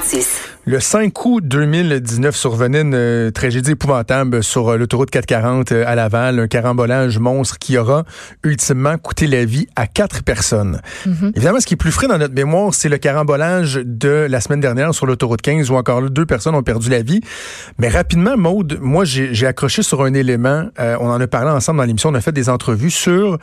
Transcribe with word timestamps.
56. 0.00 0.40
Le 0.64 0.80
5 0.80 1.24
août 1.26 1.44
2019 1.46 2.34
survenait 2.34 2.82
une 2.82 2.94
euh, 2.94 3.30
tragédie 3.30 3.72
épouvantable 3.72 4.42
sur 4.42 4.68
euh, 4.68 4.76
l'autoroute 4.76 5.10
440 5.10 5.72
euh, 5.72 5.84
à 5.86 5.94
Laval, 5.94 6.38
un 6.38 6.48
carambolage 6.48 7.18
monstre 7.18 7.58
qui 7.58 7.76
aura 7.76 8.04
ultimement 8.42 8.96
coûté 8.96 9.26
la 9.26 9.44
vie 9.44 9.66
à 9.76 9.86
quatre 9.86 10.22
personnes. 10.22 10.80
Évidemment, 11.34 11.60
ce 11.60 11.66
qui 11.66 11.74
est 11.74 11.76
plus 11.76 11.92
frais 11.92 12.08
dans 12.08 12.18
notre 12.18 12.34
mémoire, 12.34 12.72
c'est 12.72 12.88
le 12.88 12.98
carambolage 12.98 13.80
de 13.84 14.26
la 14.28 14.40
semaine 14.40 14.60
dernière 14.60 14.94
sur 14.94 15.06
l'autoroute 15.06 15.42
15 15.42 15.70
où 15.70 15.76
encore 15.76 16.00
là, 16.00 16.08
deux 16.08 16.26
personnes 16.26 16.54
ont 16.54 16.62
perdu 16.62 16.88
la 16.88 17.02
vie. 17.02 17.20
Mais 17.78 17.88
rapidement, 17.88 18.36
Maude, 18.36 18.78
moi 18.80 19.04
j'ai 19.04 19.46
accroché 19.46 19.82
sur 19.82 20.02
un 20.02 20.14
élément, 20.14 20.68
on 20.78 21.10
en 21.10 21.20
a 21.20 21.26
parlé 21.26 21.50
ensemble 21.50 21.78
dans 21.78 21.84
l'émission, 21.84 22.10
on 22.10 22.14
a 22.14 22.20
fait 22.20 22.32
des 22.32 22.48
entrevues 22.48 22.90
sur 22.90 23.38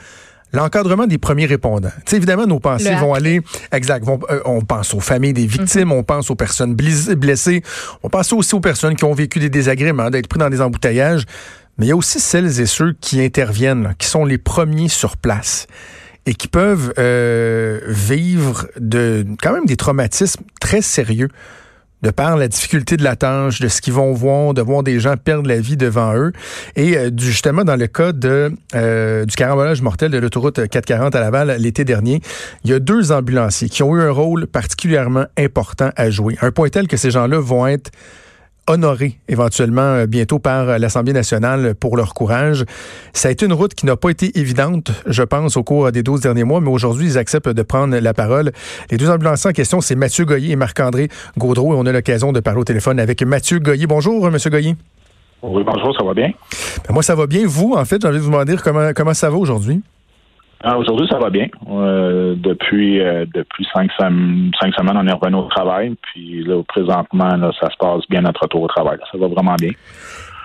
L'encadrement 0.54 1.08
des 1.08 1.18
premiers 1.18 1.46
répondants. 1.46 1.92
sais, 2.06 2.16
évidemment, 2.16 2.48
nos 2.48 2.60
pensées 2.60 2.96
vont 2.96 3.14
aller, 3.14 3.42
exact, 3.72 4.06
vont, 4.06 4.20
euh, 4.30 4.40
on 4.46 4.62
pense 4.62 4.94
aux 4.94 5.02
familles 5.02 5.34
des 5.34 5.46
victimes, 5.46 5.92
on 5.92 6.04
pense 6.04 6.32
aux 6.32 6.36
personnes 6.36 6.74
blessées, 6.74 7.64
on 8.02 8.10
pense 8.10 8.32
aussi 8.32 8.56
aux 8.56 8.62
personnes 8.62 8.96
qui 8.96 9.04
ont 9.04 9.14
vécu 9.14 9.40
des 9.40 9.50
désagréments, 9.50 10.10
d'être 10.10 10.28
pris 10.28 10.40
dans 10.40 10.50
des 10.50 10.62
embouteillages, 10.62 11.26
mais 11.78 11.88
il 11.88 11.90
y 11.90 11.92
a 11.92 11.96
aussi 11.96 12.20
celles 12.20 12.62
et 12.62 12.66
ceux 12.66 12.94
qui 12.94 13.22
interviennent, 13.22 13.94
qui 14.00 14.08
sont 14.08 14.24
les 14.24 14.38
premiers 14.38 14.88
sur 14.88 15.18
place 15.18 15.68
et 16.26 16.34
qui 16.34 16.48
peuvent 16.48 16.94
euh, 16.98 17.80
vivre 17.88 18.68
de 18.80 19.26
quand 19.42 19.54
même 19.54 19.66
des 19.66 19.78
traumatismes 19.78 20.44
très 20.60 20.82
sérieux 20.82 21.30
de 22.04 22.12
par 22.12 22.38
la 22.38 22.48
difficulté 22.48 22.98
de 22.98 23.04
la 23.04 23.16
tâche, 23.16 23.60
de 23.60 23.68
ce 23.68 23.82
qu'ils 23.82 23.94
vont 23.94 24.14
voir, 24.14 24.54
de 24.54 24.62
voir 24.62 24.84
des 24.84 25.00
gens 25.00 25.16
perdre 25.18 25.48
la 25.48 25.60
vie 25.60 25.78
devant 25.78 26.16
eux. 26.16 26.32
Et 26.76 26.98
euh, 26.98 27.10
justement, 27.18 27.64
dans 27.64 27.76
le 27.76 27.88
cas 27.88 28.12
de, 28.12 28.52
euh, 28.76 29.26
du 29.26 29.36
carambolage 29.36 29.82
mortel 29.82 30.12
de 30.12 30.18
l'autoroute 30.18 30.68
440 30.68 31.16
à 31.16 31.20
Laval 31.20 31.56
l'été 31.60 31.84
dernier, 31.86 32.22
il 32.64 32.72
y 32.72 32.74
a 32.74 32.80
deux 32.80 33.12
ambulanciers 33.12 33.70
qui 33.70 33.84
ont 33.84 33.96
eu 33.96 34.02
un 34.02 34.12
rôle 34.12 34.48
particulièrement 34.48 35.26
important 35.38 35.90
à 35.96 36.10
jouer. 36.10 36.38
Un 36.42 36.52
point 36.52 36.70
tel 36.70 36.88
que 36.88 36.98
ces 36.98 37.12
gens-là 37.12 37.40
vont 37.40 37.66
être 37.66 37.92
honorés 38.68 39.18
éventuellement 39.28 39.82
euh, 39.82 40.06
bientôt 40.06 40.40
par 40.40 40.70
euh, 40.70 40.78
l'Assemblée 40.78 41.14
nationale 41.14 41.74
pour 41.76 41.98
leur 41.98 42.14
courage. 42.14 42.66
Ça 43.14 43.30
a 43.30 43.32
été 43.32 43.46
une 43.46 43.54
route 43.54 43.74
qui 43.74 43.86
n'a 43.86 43.96
pas 43.96 44.10
été 44.10 44.38
évidente, 44.38 44.92
je 45.06 45.24
pense, 45.24 45.58
au 45.58 45.64
cours 45.64 45.92
des 45.92 46.04
12 46.04 46.22
derniers 46.22 46.44
mois, 46.44 46.62
mais 46.62 46.70
aujourd'hui, 46.70 47.08
ils 47.08 47.18
acceptent 47.18 47.50
de 47.50 47.62
prendre 47.62 47.98
la 47.98 48.14
parole. 48.14 48.52
Les 48.92 48.98
deux 48.98 49.10
ambulanciers 49.10 49.50
en 49.50 49.54
question, 49.54 49.82
c'est 49.82 49.96
Mathieu 49.96 50.26
Goyer 50.26 50.52
et 50.52 50.56
Marc-André 50.56 51.10
Gaudreau, 51.38 51.74
et 51.74 51.78
on 51.78 51.86
a 51.86 51.92
l'occasion 51.92 52.32
de 52.32 52.40
parler 52.40 52.60
au 52.60 52.66
téléphone 52.66 53.00
avec 53.00 53.24
Mathieu 53.24 53.60
Goyer. 53.60 53.88
Bonjour, 53.88 54.30
Monsieur 54.30 54.50
Goyer. 54.50 54.76
Oui, 55.42 55.64
bonjour, 55.64 55.96
ça 55.96 56.04
va 56.04 56.14
bien? 56.14 56.32
Ben, 56.88 56.94
moi, 56.94 57.04
ça 57.04 57.16
va 57.16 57.28
bien. 57.28 57.44
Vous, 57.46 57.74
en 57.78 57.86
fait, 57.86 58.02
j'ai 58.02 58.08
envie 58.08 58.18
de 58.18 58.24
vous 58.24 58.32
demander 58.32 58.56
comment, 58.58 58.92
comment 58.96 59.14
ça 59.14 59.30
va 59.30 59.38
aujourd'hui? 59.38 59.82
Ah, 60.64 60.78
aujourd'hui, 60.78 61.08
ça 61.08 61.20
va 61.20 61.30
bien. 61.30 61.48
Euh, 61.70 62.36
depuis 62.36 63.00
euh, 63.00 63.26
depuis 63.32 63.68
cinq, 63.74 63.92
cinq, 64.00 64.74
semaines, 64.76 64.98
on 64.98 65.08
est 65.08 65.14
revenu 65.14 65.36
au 65.36 65.48
travail. 65.48 65.96
Puis 66.02 66.44
là, 66.44 66.64
présentement, 66.68 67.36
là, 67.36 67.52
ça 67.60 67.70
se 67.70 67.78
passe 67.78 68.02
bien 68.10 68.22
notre 68.22 68.42
retour 68.42 68.64
au 68.64 68.68
travail. 68.68 68.98
Ça 69.12 69.18
va 69.20 69.28
vraiment 69.28 69.56
bien. 69.56 69.72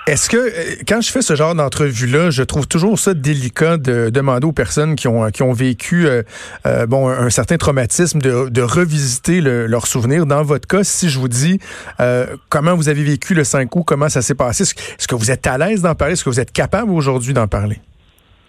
Est-ce 0.06 0.28
que 0.28 0.36
euh, 0.36 0.82
quand 0.86 1.00
je 1.00 1.10
fais 1.10 1.22
ce 1.22 1.34
genre 1.34 1.54
d'entrevue-là, 1.54 2.30
je 2.30 2.42
trouve 2.42 2.68
toujours 2.68 2.98
ça 2.98 3.14
délicat 3.14 3.78
de 3.78 4.10
demander 4.10 4.46
aux 4.46 4.52
personnes 4.52 4.96
qui 4.96 5.08
ont 5.08 5.30
qui 5.30 5.42
ont 5.44 5.52
vécu 5.52 6.06
bon 6.88 7.08
un, 7.08 7.30
certain 7.30 7.56
traumatisme 7.56 8.20
de, 8.20 8.50
de 8.50 8.62
revisiter 8.62 9.40
leurs 9.40 9.86
souvenirs? 9.86 10.26
Dans 10.26 10.42
votre 10.42 10.68
cas, 10.68 10.84
si 10.84 11.08
je 11.08 11.18
vous 11.18 11.28
dis 11.28 11.58
comment 12.50 12.74
vous 12.74 12.90
avez 12.90 13.02
vécu 13.02 13.32
le 13.32 13.44
5 13.44 13.74
août, 13.76 13.84
comment 13.86 14.10
ça 14.10 14.20
s'est 14.20 14.34
passé, 14.34 14.64
est-ce 14.64 15.08
que 15.08 15.14
vous 15.14 15.30
êtes 15.30 15.46
à 15.46 15.56
l'aise 15.56 15.80
d'en 15.80 15.94
parler, 15.94 16.14
est-ce 16.14 16.24
que 16.24 16.30
vous 16.30 16.40
êtes 16.40 16.52
capable 16.52 16.90
aujourd'hui 16.90 17.32
d'en 17.32 17.46
parler? 17.46 17.78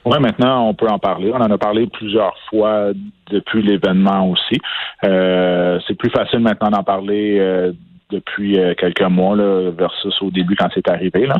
Oui, 0.06 0.20
maintenant, 0.20 0.68
on 0.68 0.73
peut 0.73 0.88
en 0.88 1.00
parler. 1.00 1.32
On 1.34 1.38
en 1.38 1.52
a 1.52 1.58
parlé 1.58 1.88
plusieurs 1.88 2.36
fois 2.50 2.92
depuis 3.32 3.62
l'événement 3.62 4.30
aussi. 4.30 4.59
Euh, 5.06 5.80
c'est 5.88 5.96
plus 5.96 6.09
facile 6.09 6.40
maintenant 6.40 6.70
d'en 6.70 6.84
parler 6.84 7.38
euh, 7.40 7.72
depuis 8.09 8.59
euh, 8.59 8.74
quelques 8.76 9.02
mois 9.02 9.36
là, 9.36 9.72
versus 9.72 10.14
au 10.22 10.30
début 10.30 10.56
quand 10.56 10.68
c'est 10.74 10.90
arrivé. 10.90 11.26
Là. 11.26 11.36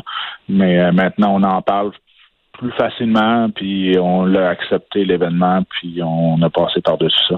Mais 0.48 0.90
maintenant, 0.92 1.34
on 1.34 1.42
en 1.42 1.60
parle 1.60 1.92
plus 2.52 2.72
facilement, 2.72 3.50
puis 3.50 3.96
on 4.00 4.24
l'a 4.24 4.48
accepté 4.48 5.04
l'événement, 5.04 5.62
puis 5.68 6.00
on 6.02 6.40
a 6.40 6.48
passé 6.48 6.80
par-dessus 6.80 7.20
ça. 7.28 7.36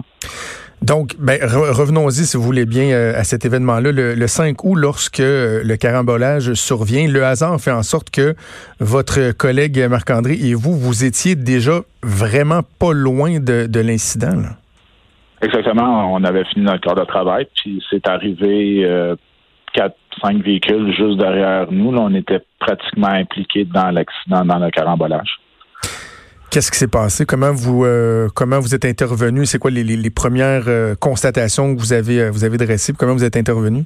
Donc, 0.83 1.17
ben, 1.19 1.39
revenons-y, 1.43 2.27
si 2.27 2.37
vous 2.37 2.43
voulez 2.43 2.67
bien, 2.67 2.91
euh, 2.91 3.19
à 3.19 3.25
cet 3.25 3.45
événement-là. 3.45 3.93
Le, 3.93 4.27
5 4.27 4.63
août, 4.65 4.75
lorsque 4.75 5.21
euh, 5.21 5.63
le 5.65 5.77
carambolage 5.77 6.53
survient, 6.53 7.09
le 7.09 7.25
hasard 7.25 7.59
fait 7.61 7.73
en 7.73 7.83
sorte 7.83 8.11
que 8.11 8.35
votre 8.79 9.33
collègue 9.33 9.79
Marc-André 9.89 10.35
et 10.35 10.55
vous, 10.55 10.77
vous 10.77 11.05
étiez 11.05 11.35
déjà 11.35 11.81
vraiment 12.03 12.61
pas 12.79 12.93
loin 12.93 13.41
de, 13.41 13.81
l'incident. 13.81 14.43
Exactement. 15.43 16.13
On 16.13 16.23
avait 16.25 16.45
fini 16.45 16.65
notre 16.65 16.83
corps 16.83 16.95
de 16.95 17.05
travail, 17.05 17.47
puis 17.57 17.83
c'est 17.91 18.07
arrivé 18.07 18.85
euh, 18.85 19.17
quatre, 19.73 19.97
cinq 20.23 20.43
véhicules 20.43 20.95
juste 20.95 21.19
derrière 21.19 21.71
nous. 21.71 21.91
Là, 21.91 22.01
on 22.03 22.15
était 22.15 22.41
pratiquement 22.59 23.09
impliqués 23.09 23.65
dans 23.65 23.91
l'accident, 23.91 24.45
dans 24.45 24.59
le 24.59 24.71
carambolage. 24.71 25.41
Qu'est-ce 26.57 26.73
qui 26.73 26.79
s'est 26.79 26.89
passé? 26.89 27.27
Comment 27.27 27.53
vous 27.53 27.85
euh, 27.85 28.29
comment 28.35 28.59
vous 28.61 28.75
êtes 28.75 28.87
intervenu? 28.87 29.45
C'est 29.45 29.59
quoi 29.59 29.71
les, 29.71 30.09
premières 30.09 30.69
euh, 30.69 30.95
constatations 30.99 31.75
que 31.75 31.79
vous 31.79 31.93
avez 31.93 32.23
euh, 32.23 32.31
vous 32.31 32.45
avez 32.45 32.57
dressées? 32.57 32.95
Comment 32.99 33.13
vous 33.13 33.25
êtes 33.25 33.37
intervenu? 33.37 33.85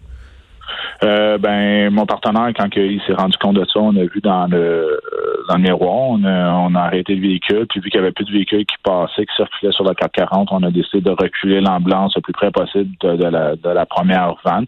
ben 1.02 1.90
mon 1.90 2.06
partenaire, 2.06 2.52
quand 2.56 2.68
il 2.76 3.02
s'est 3.08 3.14
rendu 3.14 3.36
compte 3.38 3.56
de 3.56 3.64
ça, 3.64 3.80
on 3.80 3.96
a 3.96 4.04
vu 4.04 4.20
dans 4.22 4.46
le 4.46 5.00
dans 5.48 5.56
le 5.56 5.62
miroir, 5.62 6.10
on 6.10 6.24
a, 6.24 6.80
arrêté 6.80 7.16
le 7.16 7.22
véhicule, 7.22 7.66
puis 7.68 7.80
vu 7.80 7.90
qu'il 7.90 8.00
n'y 8.00 8.06
avait 8.06 8.12
plus 8.12 8.24
de 8.24 8.30
véhicules 8.30 8.64
qui 8.64 8.76
passaient, 8.84 9.26
qui 9.26 9.34
circulaient 9.34 9.72
sur 9.72 9.82
la 9.82 9.96
440, 9.96 10.50
on 10.52 10.62
a 10.62 10.70
décidé 10.70 11.00
de 11.00 11.10
reculer 11.10 11.60
l'ambulance 11.60 12.14
le 12.14 12.22
plus 12.22 12.32
près 12.32 12.52
possible 12.52 12.94
de, 13.00 13.24
la, 13.24 13.56
de 13.56 13.68
la 13.68 13.84
première 13.84 14.36
vanne. 14.44 14.66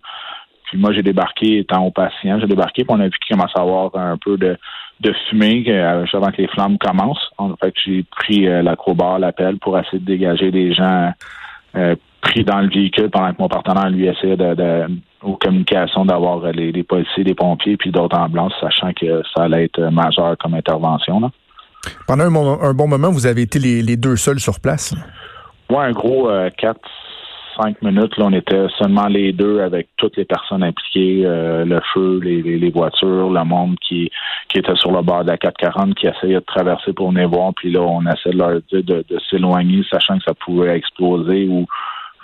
Puis 0.65 0.77
moi, 0.77 0.93
j'ai 0.93 1.03
débarqué 1.03 1.59
étant 1.59 1.85
au 1.85 1.93
patient, 1.93 2.41
j'ai 2.41 2.49
débarqué, 2.49 2.83
puis 2.83 2.97
on 2.97 2.99
a 2.99 3.05
vu 3.05 3.13
qu'il 3.25 3.37
commençait 3.37 3.61
à 3.61 3.63
avoir 3.63 3.95
un 3.95 4.17
peu 4.17 4.37
de 4.37 4.59
de 5.03 5.13
fumée 5.29 5.65
euh, 5.69 6.05
avant 6.13 6.31
que 6.31 6.41
les 6.41 6.49
flammes 6.49 6.79
commencent. 6.79 7.31
En 7.37 7.57
fait, 7.57 7.75
j'ai 7.85 8.05
pris 8.05 8.47
euh, 8.47 8.63
l'acrobat, 8.63 9.19
l'appel 9.19 9.59
pour 9.59 9.79
essayer 9.79 9.99
de 9.99 10.05
dégager 10.05 10.51
des 10.51 10.73
gens 10.73 11.13
euh, 11.77 11.97
pris 12.21 12.45
dans 12.45 12.61
le 12.61 12.69
véhicule 12.69 13.11
pendant 13.11 13.33
que 13.33 13.43
mon 13.43 13.49
partenaire 13.49 13.91
lui 13.91 14.07
essayait 14.07 14.37
de, 14.37 14.87
aux 15.23 15.37
communications 15.37 16.05
d'avoir 16.05 16.41
les, 16.53 16.85
policiers, 16.85 17.25
les 17.25 17.35
pompiers 17.35 17.77
puis 17.77 17.91
d'autres 17.91 18.17
ambulances, 18.17 18.53
sachant 18.61 18.93
que 18.93 19.23
ça 19.35 19.45
allait 19.45 19.65
être 19.65 19.81
majeur 19.91 20.37
comme 20.39 20.55
intervention. 20.55 21.19
Là. 21.19 21.31
Pendant 22.07 22.25
un, 22.25 22.75
bon 22.75 22.87
moment, 22.87 23.11
vous 23.11 23.27
avez 23.27 23.43
été 23.43 23.59
les, 23.59 23.97
deux 23.97 24.15
seuls 24.15 24.39
sur 24.39 24.61
place? 24.61 24.95
Oui, 25.69 25.79
un 25.81 25.91
gros 25.91 26.31
quatre, 26.57 26.89
cinq 27.61 27.81
minutes, 27.83 28.17
là, 28.17 28.27
on 28.27 28.33
était 28.33 28.67
seulement 28.79 29.07
les 29.07 29.33
deux 29.33 29.61
avec 29.61 29.89
toutes 29.97 30.17
les 30.17 30.25
personnes 30.25 30.63
impliquées, 30.63 31.23
euh, 31.25 31.65
le 31.65 31.81
feu, 31.93 32.21
les, 32.23 32.71
voitures, 32.71 33.31
le 33.31 33.45
monde 33.45 33.77
qui, 33.87 34.11
qui 34.49 34.59
était 34.59 34.75
sur 34.77 34.93
le 34.93 35.03
bord 35.03 35.25
de 35.25 35.31
la 35.31 35.39
440, 35.39 35.95
qui 35.95 36.07
essayait 36.07 36.35
de 36.35 36.41
traverser 36.41 36.93
pour 36.93 37.11
venir 37.11 37.29
voir, 37.29 37.53
puis 37.55 37.71
là, 37.73 37.81
on 37.81 38.03
essayait 38.03 38.35
de 38.35 38.39
leur 38.39 38.61
dire 38.71 38.85
de, 38.85 39.19
s'éloigner, 39.31 39.83
sachant 39.91 40.19
que 40.19 40.25
ça 40.25 40.35
pouvait 40.35 40.77
exploser 40.77 41.49
ou 41.49 41.67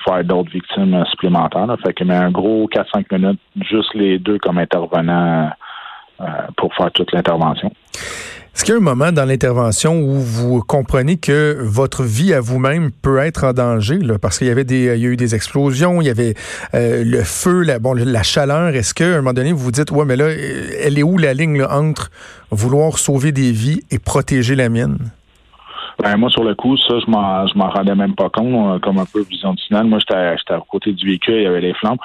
faire 0.05 0.25
d'autres 0.25 0.50
victimes 0.50 1.05
supplémentaires. 1.11 1.66
Fait 1.84 1.93
que 1.93 2.05
mais 2.05 2.15
un 2.15 2.31
gros 2.31 2.69
4-5 2.69 3.19
minutes, 3.19 3.41
juste 3.69 3.95
les 3.95 4.19
deux 4.19 4.39
comme 4.39 4.59
intervenants 4.59 5.50
euh, 6.21 6.25
pour 6.56 6.75
faire 6.75 6.91
toute 6.93 7.12
l'intervention. 7.12 7.71
Est-ce 8.58 8.64
qu'il 8.64 8.74
y 8.74 8.76
a 8.76 8.80
un 8.80 8.82
moment 8.82 9.12
dans 9.12 9.24
l'intervention 9.24 10.00
où 10.00 10.19
vous 10.19 10.64
comprenez 10.64 11.16
que 11.16 11.56
votre 11.60 12.02
vie 12.02 12.34
à 12.34 12.41
vous-même 12.41 12.91
peut 12.91 13.19
être 13.19 13.44
en 13.44 13.52
danger, 13.52 14.00
parce 14.20 14.38
qu'il 14.38 14.48
y 14.48 14.50
avait 14.50 14.64
des, 14.64 14.96
il 14.96 15.00
y 15.00 15.06
a 15.06 15.10
eu 15.10 15.16
des 15.16 15.36
explosions, 15.36 16.02
il 16.02 16.08
y 16.08 16.10
avait 16.10 16.34
euh, 16.74 17.04
le 17.04 17.22
feu, 17.22 17.62
la 17.62 18.22
chaleur. 18.24 18.74
Est-ce 18.74 18.94
qu'à 18.94 19.06
un 19.06 19.16
moment 19.18 19.32
donné, 19.32 19.52
vous 19.52 19.60
vous 19.60 19.70
dites, 19.70 19.92
ouais, 19.92 20.04
mais 20.04 20.16
là, 20.16 20.30
elle 20.82 20.98
est 20.98 21.04
où 21.04 21.18
la 21.18 21.34
ligne 21.34 21.62
entre 21.62 22.10
vouloir 22.50 22.98
sauver 22.98 23.30
des 23.30 23.52
vies 23.52 23.84
et 23.92 24.00
protéger 24.00 24.56
la 24.56 24.68
mienne? 24.68 24.98
Ben, 26.00 26.16
moi, 26.16 26.31
sur 26.31 26.44
le 26.44 26.54
coup, 26.54 26.76
ça, 26.76 26.94
je 27.00 27.10
m'en, 27.10 27.44
je 27.48 27.59
m'en 27.59 27.70
rendais 27.70 27.94
même 27.94 28.14
pas 28.14 28.28
compte, 28.28 28.81
comme 28.82 28.98
un 28.98 29.04
peu 29.04 29.25
finale. 29.25 29.86
Moi, 29.86 29.98
j'étais, 29.98 30.36
j'étais 30.38 30.54
à 30.54 30.60
côté 30.60 30.92
du 30.92 31.06
véhicule, 31.06 31.34
il 31.34 31.42
y 31.42 31.47
avait 31.47 31.60
les 31.60 31.75
flammes. 31.75 31.97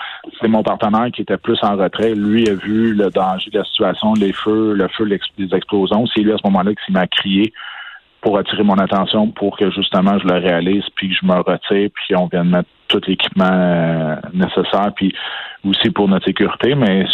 C'est 0.41 0.47
mon 0.47 0.63
partenaire 0.63 1.11
qui 1.13 1.21
était 1.21 1.37
plus 1.37 1.59
en 1.61 1.77
retrait. 1.77 2.15
Lui 2.15 2.49
a 2.49 2.55
vu 2.55 2.95
le 2.95 3.11
danger 3.11 3.51
de 3.51 3.59
la 3.59 3.65
situation, 3.65 4.13
les 4.15 4.33
feux, 4.33 4.73
le 4.73 4.87
feu, 4.87 5.03
les 5.05 5.19
explosions. 5.53 6.07
C'est 6.07 6.21
lui, 6.21 6.31
à 6.31 6.37
ce 6.37 6.47
moment-là, 6.47 6.71
qui 6.73 6.91
m'a 6.91 7.05
crié 7.05 7.53
pour 8.23 8.37
attirer 8.37 8.63
mon 8.63 8.77
attention 8.77 9.27
pour 9.27 9.57
que, 9.57 9.69
justement, 9.71 10.17
je 10.17 10.25
le 10.25 10.39
réalise, 10.39 10.83
puis 10.95 11.09
que 11.09 11.15
je 11.21 11.27
me 11.27 11.35
retire, 11.41 11.89
puis 11.93 12.15
on 12.15 12.27
vienne 12.27 12.49
mettre 12.49 12.69
tout 12.87 13.01
l'équipement 13.05 13.51
euh, 13.51 14.15
nécessaire, 14.33 14.91
puis 14.95 15.13
aussi 15.65 15.89
pour 15.89 16.07
notre 16.07 16.25
sécurité. 16.25 16.73
Mais 16.73 17.05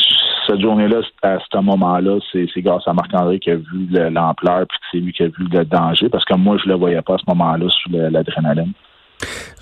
cette 0.48 0.62
journée-là, 0.62 1.02
à 1.24 1.38
ce 1.40 1.58
moment-là, 1.58 2.20
c'est 2.32 2.62
grâce 2.62 2.88
à 2.88 2.94
Marc-André 2.94 3.40
qui 3.40 3.50
a 3.50 3.56
vu 3.56 3.88
l'ampleur, 3.90 4.66
puis 4.70 4.78
c'est 4.92 4.98
lui 5.00 5.12
qui 5.12 5.24
a 5.24 5.28
vu 5.28 5.48
le 5.52 5.66
danger, 5.66 6.10
parce 6.10 6.26
que 6.26 6.36
moi, 6.36 6.58
je 6.64 6.70
le 6.70 6.76
voyais 6.76 7.02
pas 7.02 7.16
à 7.16 7.18
ce 7.18 7.26
moment-là 7.28 7.66
sous 7.70 7.90
l'adrénaline. 7.92 8.74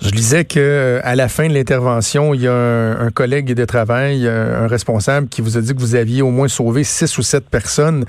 Je 0.00 0.10
disais 0.10 0.44
que 0.44 0.60
euh, 0.60 1.00
à 1.02 1.16
la 1.16 1.28
fin 1.28 1.48
de 1.48 1.54
l'intervention, 1.54 2.34
il 2.34 2.42
y 2.42 2.46
a 2.46 2.52
un, 2.52 3.10
collègue 3.10 3.54
de 3.54 3.64
travail, 3.64 4.28
un, 4.28 4.66
responsable, 4.66 5.28
qui 5.28 5.40
vous 5.40 5.56
a 5.56 5.60
dit 5.62 5.74
que 5.74 5.80
vous 5.80 5.94
aviez 5.94 6.20
au 6.20 6.30
moins 6.30 6.46
sauvé 6.46 6.84
six 6.84 7.16
ou 7.16 7.22
sept 7.22 7.48
personnes. 7.48 8.04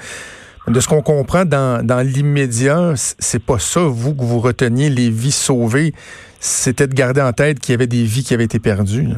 De 0.69 0.79
ce 0.79 0.87
qu'on 0.87 1.01
comprend 1.01 1.45
dans, 1.45 2.05
l'immédiat, 2.05 2.93
c'est 2.95 3.43
pas 3.43 3.57
ça, 3.57 3.81
vous, 3.81 4.13
que 4.13 4.21
vous 4.21 4.39
reteniez 4.39 4.89
les 4.89 5.09
vies 5.09 5.31
sauvées. 5.31 5.93
C'était 6.39 6.85
de 6.85 6.93
garder 6.93 7.21
en 7.21 7.33
tête 7.33 7.59
qu'il 7.59 7.73
y 7.73 7.75
avait 7.75 7.87
des 7.87 8.03
vies 8.03 8.23
qui 8.23 8.35
avaient 8.35 8.43
été 8.43 8.59
perdues. 8.59 9.09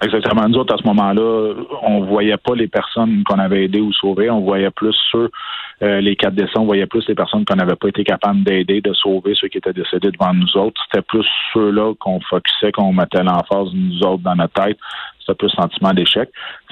Exactement. 0.00 0.48
Nous 0.48 0.58
autres, 0.58 0.74
à 0.74 0.78
ce 0.78 0.86
moment-là, 0.86 1.54
on 1.82 2.04
voyait 2.04 2.36
pas 2.36 2.54
les 2.54 2.68
personnes 2.68 3.24
qu'on 3.24 3.40
avait 3.40 3.64
aidées 3.64 3.80
ou 3.80 3.92
sauvées. 3.92 4.30
On 4.30 4.40
voyait 4.40 4.70
plus 4.70 4.94
ceux, 5.10 5.30
euh, 5.82 6.00
les 6.00 6.16
quatre 6.16 6.34
décès, 6.34 6.58
on 6.58 6.66
voyait 6.66 6.86
plus 6.86 7.06
les 7.08 7.14
personnes 7.14 7.44
qu'on 7.44 7.56
n'avait 7.56 7.76
pas 7.76 7.88
été 7.88 8.04
capable 8.04 8.44
d'aider, 8.44 8.80
de 8.80 8.92
sauver, 8.92 9.34
ceux 9.34 9.48
qui 9.48 9.58
étaient 9.58 9.72
décédés 9.72 10.10
devant 10.10 10.34
nous 10.34 10.56
autres. 10.56 10.80
C'était 10.84 11.02
plus 11.02 11.26
ceux-là 11.52 11.94
qu'on 11.98 12.20
focusait, 12.20 12.72
qu'on 12.72 12.92
mettait 12.92 13.22
l'emphase, 13.22 13.68
nous 13.72 13.98
autres, 14.02 14.22
dans 14.22 14.34
notre 14.34 14.52
tête. 14.52 14.78
C'était 15.20 15.34
plus 15.34 15.52
le 15.56 15.62
sentiment 15.62 15.92
d'échec. 15.92 16.28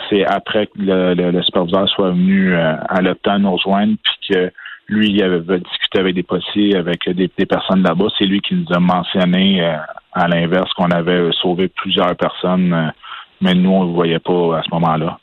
C'est 0.08 0.26
après 0.26 0.66
que 0.66 0.78
le, 0.78 1.14
le, 1.14 1.42
superviseur 1.42 1.88
soit 1.88 2.10
venu 2.10 2.54
euh, 2.54 2.74
à 2.88 3.00
l'hôpital 3.00 3.40
nous 3.40 3.52
rejoindre, 3.52 3.94
puis 4.02 4.34
que 4.34 4.52
lui, 4.88 5.10
il 5.10 5.22
avait 5.22 5.60
discuté 5.60 6.00
avec 6.00 6.14
des 6.14 6.22
policiers, 6.22 6.76
avec 6.76 7.08
des, 7.08 7.28
personnes 7.46 7.82
là-bas. 7.82 8.06
C'est 8.18 8.24
lui 8.24 8.40
qui 8.40 8.54
nous 8.54 8.66
a 8.74 8.78
mentionné, 8.78 9.62
euh, 9.62 9.76
à 10.12 10.28
l'inverse, 10.28 10.72
qu'on 10.74 10.90
avait 10.90 11.30
sauvé 11.32 11.68
plusieurs 11.68 12.16
personnes 12.16 12.92
mais 13.40 13.54
nous, 13.54 13.70
on 13.70 13.84
ne 13.84 13.88
le 13.88 13.94
voyait 13.94 14.18
pas 14.18 14.58
à 14.58 14.62
ce 14.62 14.70
moment-là. 14.72 15.18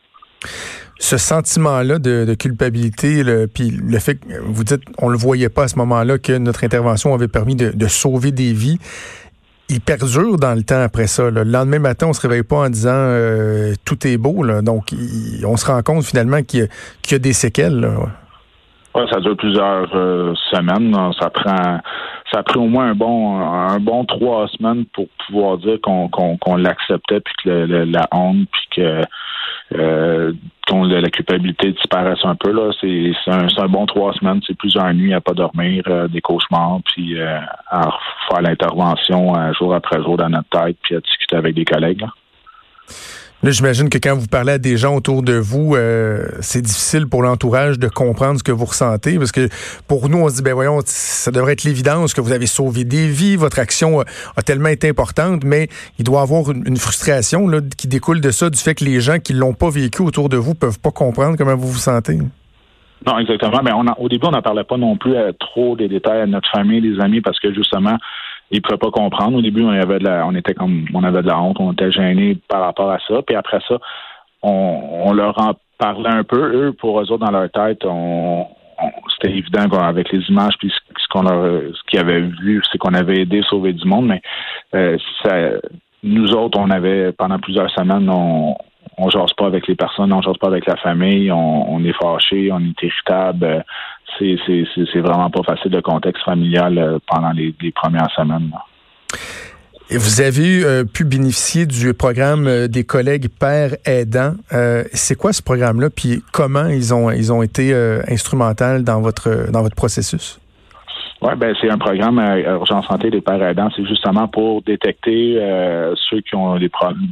Ce 1.00 1.18
sentiment-là 1.18 2.00
de, 2.00 2.34
culpabilité, 2.36 3.24
puis 3.54 3.70
le 3.70 4.00
fait 4.00 4.16
que 4.16 4.40
vous 4.42 4.64
dites 4.64 4.82
on 5.00 5.10
le 5.10 5.18
voyait 5.18 5.50
pas 5.50 5.64
à 5.64 5.68
ce 5.68 5.78
moment-là 5.78 6.18
que 6.18 6.38
notre 6.38 6.64
intervention 6.64 7.14
avait 7.14 7.28
permis 7.28 7.56
de, 7.56 7.88
sauver 7.88 8.32
des 8.32 8.54
vies, 8.54 8.80
il 9.70 9.82
perdure 9.82 10.38
dans 10.38 10.54
le 10.54 10.64
temps 10.64 10.82
après 10.82 11.08
ça. 11.08 11.30
Le 11.30 11.44
lendemain 11.44 11.80
matin, 11.80 12.08
on 12.08 12.14
se 12.14 12.22
réveille 12.22 12.44
pas 12.44 12.58
en 12.58 12.70
disant 12.70 12.94
euh, 12.94 13.74
tout 13.84 14.08
est 14.08 14.18
beau. 14.18 14.46
Donc, 14.62 14.94
on 15.46 15.58
se 15.58 15.66
rend 15.66 15.82
compte 15.82 16.04
finalement 16.06 16.42
qu'il 16.44 16.70
y, 17.12 17.16
a 17.16 17.20
des 17.20 17.34
séquelles. 17.34 17.90
Ça 18.94 19.20
dure 19.20 19.36
plusieurs 19.36 19.90
euh, 19.96 20.34
semaines. 20.52 20.96
Ça 21.20 21.30
prend 21.30 21.80
ça 22.36 22.40
a 22.40 22.44
pris 22.44 22.60
au 22.60 22.68
moins 22.68 22.88
un 22.88 22.96
bon 22.96 23.40
un 23.40 23.80
bon 23.80 24.04
trois 24.04 24.50
semaines 24.50 24.86
pour 24.88 25.08
pouvoir 25.26 25.58
dire 25.58 25.80
qu'on 25.82 26.10
qu'on 26.10 26.56
l'acceptait 26.58 27.22
puis 27.22 27.34
que 27.46 27.50
la 27.50 28.08
honte 28.12 28.48
puis 28.52 28.68
que 28.76 29.02
euh, 29.74 30.34
la 30.70 31.10
culpabilité 31.10 31.72
disparaisse 31.72 32.20
un 32.24 32.36
peu 32.36 32.52
là. 32.52 32.72
C'est 32.82 33.14
un, 33.28 33.48
un, 33.58 33.68
bon 33.68 33.86
trois 33.86 34.14
semaines 34.14 34.42
c'est 34.46 34.58
plusieurs 34.58 34.94
nuits 34.94 35.14
à 35.14 35.22
pas 35.22 35.34
dormir 35.34 35.84
euh, 35.88 36.10
des 36.10 36.20
cauchemars 36.20 36.80
puis 36.86 37.18
euh, 37.18 37.40
à 37.70 37.90
faire 38.30 38.42
l'intervention 38.42 39.34
jour 39.54 39.74
après 39.74 40.04
jour 40.04 40.18
dans 40.18 40.30
notre 40.30 40.50
tête 40.50 40.78
puis 40.84 40.96
à 40.96 41.00
discuter 41.00 41.38
avec 41.38 41.56
des 41.56 41.66
collègues 41.66 42.06
j'imagine 43.44 43.90
que 43.90 43.98
quand 43.98 44.16
vous 44.16 44.28
parlez 44.28 44.54
à 44.54 44.58
des 44.58 44.78
gens 44.78 44.96
autour 44.96 45.22
de 45.22 45.34
vous, 45.34 45.76
euh, 45.76 46.28
c'est 46.42 46.62
difficile 46.62 47.08
pour 47.08 47.22
l'entourage 47.22 47.80
de 47.80 47.88
comprendre 47.88 48.40
ce 48.40 48.44
que 48.44 48.52
vous 48.52 48.66
ressentez, 48.66 49.18
parce 49.18 49.32
que 49.32 49.50
pour 49.88 50.10
nous, 50.10 50.20
on 50.20 50.30
se 50.30 50.36
dit, 50.36 50.42
ben 50.42 50.54
voyons, 50.54 50.80
ça 50.86 51.32
devrait 51.32 51.54
être 51.54 51.64
l'évidence 51.64 52.14
que 52.14 52.22
vous 52.22 52.32
avez 52.32 52.48
sauvé 52.48 52.84
des 52.84 53.08
vies, 53.08 53.36
votre 53.36 53.60
action 53.60 54.02
a, 54.02 54.42
tellement 54.42 54.70
été 54.70 54.90
importante, 54.90 55.44
mais 55.44 55.68
il 56.00 56.06
doit 56.06 56.20
y 56.20 56.24
avoir 56.24 56.52
une, 56.52 56.78
frustration 56.78 57.48
là, 57.48 57.60
qui 57.78 57.88
découle 57.88 58.22
de 58.22 58.32
ça, 58.32 58.50
du 58.50 58.60
fait 58.60 58.76
que 58.76 58.84
les 58.84 59.00
gens 59.00 59.20
qui 59.20 59.34
l'ont 59.34 59.54
pas 59.54 59.70
vécu 59.70 60.02
autour 60.02 60.30
de 60.30 60.38
vous 60.38 60.56
peuvent 60.56 60.80
pas 60.80 60.92
comprendre 60.92 61.38
comment 61.38 61.56
vous 61.56 61.70
vous 61.70 61.80
sentez. 61.80 62.20
Non, 63.06 63.20
exactement. 63.20 63.62
Mais 63.64 63.72
on 63.74 63.86
au 64.02 64.10
début, 64.10 64.26
on 64.28 64.32
n'en 64.32 64.42
parlait 64.42 64.64
pas 64.64 64.78
non 64.78 64.98
plus 64.98 65.16
à 65.16 65.32
trop 65.34 65.76
des 65.76 65.88
détails 65.88 66.22
à 66.22 66.26
notre 66.26 66.50
famille, 66.50 66.82
les 66.82 67.00
amis, 67.00 67.22
parce 67.22 67.40
que 67.40 67.54
justement, 67.54 67.98
ils 68.52 68.62
pouvaient 68.62 68.78
pas 68.78 68.92
comprendre. 68.92 69.38
Au 69.38 69.42
début, 69.42 69.64
on 69.64 69.70
avait 69.70 70.00
de 70.00 70.06
la, 70.06 70.26
on 70.26 70.36
était 70.36 70.54
comme, 70.54 70.86
on 70.94 71.04
avait 71.04 71.22
de 71.22 71.28
la 71.28 71.42
honte, 71.42 71.58
on 71.60 71.74
était 71.74 71.92
gênés 71.92 72.38
par 72.48 72.62
rapport 72.62 72.92
à 72.92 73.00
ça. 73.08 73.22
Puis 73.22 73.36
après 73.36 73.60
ça, 73.68 73.78
on, 74.44 75.12
leur 75.14 75.40
en 75.40 75.54
parlait 75.78 76.10
un 76.10 76.24
peu. 76.24 76.68
Eux, 76.68 76.74
pour 76.74 77.00
eux 77.00 77.12
autres, 77.12 77.26
dans 77.26 77.32
leur 77.32 77.50
tête, 77.50 77.84
on, 77.86 78.48
c'était 79.14 79.36
évident 79.36 79.68
qu'avec 79.70 80.12
les 80.12 80.22
images 80.30 80.54
puis 80.60 80.70
ce 80.72 81.08
qu'on 81.10 81.24
leur, 81.24 81.62
ce 81.74 81.82
qu'ils 81.88 82.00
avaient 82.00 82.22
vu, 82.22 82.62
c'est 82.72 82.78
qu'on 82.78 82.94
avait 82.94 83.22
aidé 83.22 83.40
à 83.40 83.44
sauver 83.44 83.74
du 83.74 83.88
monde. 83.88 84.08
Mais 84.08 84.22
euh, 84.76 84.98
ça, 85.24 85.36
nous 86.04 86.32
autres, 86.34 86.60
on 86.60 86.70
avait 86.70 87.12
pendant 87.14 87.40
plusieurs 87.40 87.72
semaines, 87.72 88.10
on 88.10 88.56
on 88.98 89.10
jase 89.10 89.34
pas 89.34 89.48
avec 89.48 89.68
les 89.68 89.76
personnes, 89.76 90.14
on 90.14 90.22
jase 90.22 90.38
pas 90.38 90.48
avec 90.48 90.66
la 90.66 90.76
famille, 90.78 91.32
on, 91.32 91.84
est 91.84 91.94
fâché, 92.02 92.52
on 92.52 92.60
est 92.60 92.82
irritable. 92.82 93.66
C'est, 94.18 95.00
vraiment 95.00 95.30
pas 95.30 95.44
facile 95.44 95.72
de 95.72 95.82
contexte 95.82 96.24
familial 96.24 96.78
euh, 96.78 97.00
pendant 97.08 97.32
les, 97.32 97.54
premières 97.74 98.10
semaines. 98.16 98.52
Vous 99.92 100.22
avez 100.22 100.64
euh, 100.64 100.84
pu 100.84 101.04
bénéficier 101.04 101.66
du 101.66 101.94
programme 101.94 102.48
euh, 102.48 102.68
des 102.68 102.84
collègues 102.84 103.28
pères 103.30 103.76
aidants. 103.86 104.34
c'est 104.94 105.16
quoi 105.16 105.34
ce 105.34 105.42
programme-là? 105.42 105.90
Puis 105.90 106.24
comment 106.32 106.68
ils 106.68 106.94
ont 106.94 107.12
ils 107.12 107.32
ont 107.32 107.44
été 107.44 107.74
instrumentaux 108.08 108.80
dans 108.80 109.02
votre 109.02 109.52
dans 109.52 109.62
votre 109.62 109.76
processus? 109.76 110.40
Oui, 111.26 111.32
ben 111.38 111.56
c'est 111.60 111.72
un 111.72 111.80
programme 111.80 112.20
à 112.20 112.38
urgence 112.38 112.86
santé 112.86 113.10
des 113.10 113.20
pères 113.20 113.42
aidants. 113.42 113.70
C'est 113.76 113.84
justement 113.84 114.28
pour 114.28 114.62
détecter 114.62 115.38
euh, 115.40 115.96
ceux 116.08 116.22
qui 116.22 116.36
ont 116.36 116.60
des 116.60 116.70
problèmes 116.70 117.08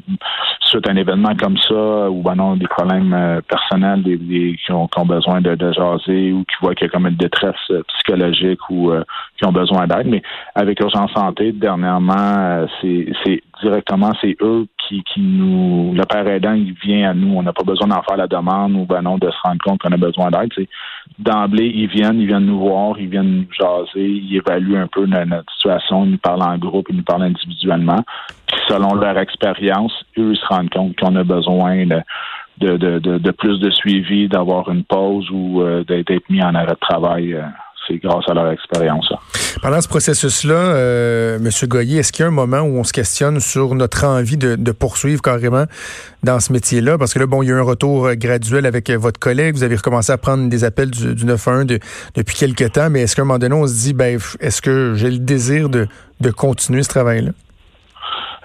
suite 0.61 0.87
à 0.87 0.91
un 0.91 0.97
événement 0.97 1.35
comme 1.35 1.57
ça, 1.57 2.11
ou 2.11 2.21
ben 2.21 2.35
non, 2.35 2.55
des 2.55 2.67
problèmes 2.67 3.11
euh, 3.11 3.41
personnels, 3.41 4.03
des, 4.03 4.19
qui, 4.63 4.71
ont, 4.71 4.87
qui, 4.87 4.99
ont, 4.99 5.05
besoin 5.07 5.41
de, 5.41 5.55
de, 5.55 5.71
jaser 5.73 6.31
ou 6.31 6.43
qui 6.43 6.55
voient 6.61 6.75
qu'il 6.75 6.85
y 6.85 6.89
a 6.89 6.93
comme 6.93 7.07
une 7.07 7.15
détresse 7.15 7.55
euh, 7.71 7.81
psychologique 7.87 8.59
ou 8.69 8.91
qui 9.37 9.47
ont 9.47 9.51
besoin 9.51 9.87
d'aide. 9.87 10.05
Mais 10.05 10.21
avec 10.53 10.79
urgence 10.79 11.11
santé, 11.13 11.51
dernièrement, 11.51 12.67
c'est 12.81 13.41
directement, 13.63 14.11
c'est 14.21 14.35
eux 14.41 14.67
qui, 14.77 15.03
qui 15.11 15.21
nous 15.21 15.93
le 15.95 16.03
père 16.05 16.27
aidant, 16.27 16.53
il 16.53 16.73
vient 16.73 17.09
à 17.09 17.13
nous. 17.15 17.35
On 17.35 17.41
n'a 17.41 17.53
pas 17.53 17.63
besoin 17.63 17.87
d'en 17.87 18.03
faire 18.03 18.17
la 18.17 18.27
demande 18.27 18.73
ou 18.73 18.85
ben 18.85 19.01
non 19.01 19.17
de 19.17 19.29
se 19.31 19.37
rendre 19.43 19.61
compte 19.63 19.79
qu'on 19.79 19.91
a 19.91 19.97
besoin 19.97 20.29
d'aide. 20.29 20.51
D'emblée, 21.19 21.71
ils 21.73 21.87
viennent, 21.87 22.19
ils 22.19 22.27
viennent 22.27 22.45
nous 22.45 22.59
voir, 22.59 22.99
ils 22.99 23.07
viennent 23.07 23.45
nous 23.45 23.53
jaser 23.53 24.07
ils 24.07 24.37
évaluent 24.37 24.77
un 24.77 24.87
peu 24.87 25.05
notre, 25.05 25.51
situation, 25.53 26.05
ils 26.05 26.11
nous 26.11 26.17
parlent 26.17 26.43
en 26.43 26.57
groupe, 26.57 26.87
ils 26.89 26.97
nous 26.97 27.03
parlent 27.03 27.23
individuellement. 27.23 28.03
Puis 28.47 28.59
selon 28.67 28.95
leur 28.95 29.17
expérience, 29.17 29.93
eux, 30.17 30.33
ils 30.33 30.37
se 30.37 30.45
rendent 30.47 30.69
compte 30.69 30.95
qu'on 30.97 31.15
a 31.15 31.23
besoin 31.23 31.85
de, 31.85 32.77
de, 32.77 33.31
plus 33.31 33.59
de 33.59 33.69
suivi, 33.69 34.27
d'avoir 34.27 34.69
une 34.69 34.83
pause 34.83 35.29
ou 35.31 35.61
euh, 35.61 35.83
d'être 35.83 36.29
mis 36.29 36.43
en 36.43 36.55
arrêt 36.55 36.73
de 36.73 36.79
travail. 36.79 37.33
Euh, 37.33 37.43
c'est 37.87 37.97
grâce 37.97 38.23
à 38.27 38.33
leur 38.33 38.49
expérience. 38.51 39.11
Pendant 39.61 39.81
ce 39.81 39.87
processus-là, 39.87 40.53
euh, 40.53 41.37
M. 41.37 41.49
Goyer, 41.67 41.99
est-ce 41.99 42.11
qu'il 42.11 42.23
y 42.23 42.25
a 42.25 42.27
un 42.27 42.31
moment 42.31 42.61
où 42.61 42.77
on 42.77 42.83
se 42.83 42.93
questionne 42.93 43.39
sur 43.39 43.75
notre 43.75 44.05
envie 44.05 44.37
de, 44.37 44.71
poursuivre 44.71 45.21
carrément 45.21 45.65
dans 46.23 46.39
ce 46.39 46.51
métier-là? 46.51 46.97
Parce 46.97 47.13
que 47.13 47.19
là, 47.19 47.27
bon, 47.27 47.43
il 47.43 47.49
y 47.49 47.51
a 47.51 47.55
eu 47.55 47.59
un 47.59 47.63
retour 47.63 48.07
euh, 48.07 48.15
graduel 48.15 48.65
avec 48.65 48.89
euh, 48.89 48.97
votre 48.97 49.19
collègue. 49.19 49.55
Vous 49.55 49.63
avez 49.63 49.75
recommencé 49.75 50.11
à 50.11 50.17
prendre 50.17 50.49
des 50.49 50.63
appels 50.63 50.91
du, 50.91 51.15
du 51.15 51.25
911 51.25 51.79
depuis 52.15 52.35
quelques 52.35 52.73
temps, 52.73 52.89
mais 52.89 53.01
est-ce 53.01 53.15
qu'à 53.15 53.21
un 53.21 53.25
moment 53.25 53.39
donné, 53.39 53.55
on 53.55 53.67
se 53.67 53.73
dit, 53.73 53.93
ben, 53.93 54.19
est-ce 54.39 54.61
que 54.61 54.93
j'ai 54.95 55.11
le 55.11 55.19
désir 55.19 55.69
de, 55.69 55.87
de 56.21 56.31
continuer 56.31 56.83
ce 56.83 56.89
travail-là? 56.89 57.31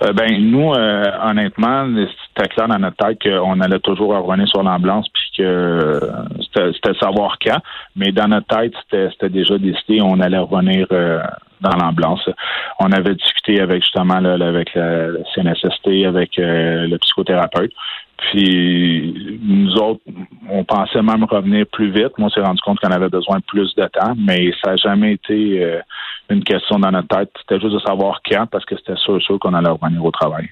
Euh, 0.03 0.13
ben 0.13 0.31
nous, 0.51 0.73
euh, 0.73 1.05
honnêtement, 1.23 1.87
c'était 2.39 2.49
clair 2.49 2.69
dans 2.69 2.79
notre 2.79 2.97
tête 2.97 3.19
qu'on 3.23 3.61
allait 3.61 3.81
toujours 3.81 4.15
revenir 4.15 4.47
sur 4.49 4.63
l'ambulance 4.63 5.09
puis 5.09 5.23
que 5.39 5.43
euh, 5.43 6.73
c'était 6.73 6.99
savoir 6.99 7.37
quand. 7.45 7.59
Mais 7.97 8.13
dans 8.13 8.29
notre 8.29 8.47
tête, 8.47 8.75
c'était 8.91 9.29
déjà 9.29 9.59
décidé, 9.59 10.01
on 10.01 10.21
allait 10.21 10.39
revenir 10.39 10.87
dans 11.61 11.77
l'ambulance. 11.77 12.29
On 12.81 12.93
avait 12.93 13.15
discuté 13.15 13.61
avec 13.61 13.83
justement 13.83 14.15
avec 14.15 14.75
la, 14.75 15.09
CNSST, 15.35 16.07
avec 16.07 16.31
le 16.37 16.97
psychothérapeute. 16.99 17.73
Puis 18.19 19.39
nous 19.43 19.75
autres, 19.77 20.01
on 20.51 20.65
pensait 20.65 21.03
même 21.03 21.25
revenir 21.25 21.67
plus 21.67 21.91
vite. 21.91 22.19
Moi, 22.19 22.27
on 22.27 22.31
s'est 22.31 22.41
rendu 22.41 22.61
compte 22.63 22.81
qu'on 22.81 22.91
avait 22.91 23.09
besoin 23.09 23.39
de 23.39 23.45
plus 23.45 23.75
de 23.77 23.87
temps, 23.87 24.15
mais 24.19 24.51
ça 24.63 24.71
n'a 24.71 24.77
jamais 24.77 25.13
été 25.13 25.63
euh, 25.63 25.81
une 26.29 26.43
question 26.43 26.79
dans 26.81 26.91
notre 26.91 27.09
tête. 27.09 27.31
C'était 27.41 27.61
juste 27.61 27.75
de 27.75 27.81
savoir 27.81 28.21
quand, 28.29 28.47
parce 28.51 28.65
que 28.65 28.77
c'était 28.77 28.97
sûr, 28.97 29.23
sûr 29.23 29.39
qu'on 29.39 29.55
allait 29.55 29.71
revenir 29.71 30.05
au 30.05 30.11
travail. 30.11 30.49